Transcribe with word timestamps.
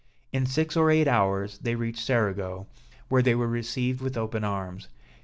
In 0.33 0.47
six 0.47 0.75
or 0.75 0.89
eight 0.89 1.07
hours, 1.07 1.59
they 1.59 1.75
reached 1.75 2.03
Cerigo, 2.03 2.65
where 3.09 3.21
they 3.21 3.35
were 3.35 3.47
received 3.47 4.01
with 4.01 4.17
open 4.17 4.43
arms. 4.43 4.87